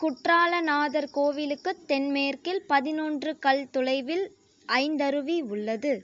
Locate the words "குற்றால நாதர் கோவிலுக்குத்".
0.00-1.86